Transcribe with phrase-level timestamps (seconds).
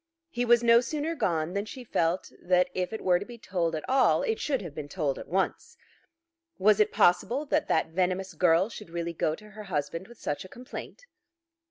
[0.31, 3.75] He was no sooner gone than she felt that if it were to be told
[3.75, 5.77] at all it should have been told at once.
[6.57, 10.43] Was it possible that that venomous girl should really go to her husband with such
[10.43, 11.03] a complaint?